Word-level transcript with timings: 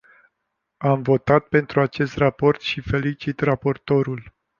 Am 0.77 1.01
votat 1.01 1.47
pentru 1.47 1.79
acest 1.81 2.17
raport 2.17 2.61
și 2.61 2.81
felicit 2.81 3.39
raportorul. 3.39 4.33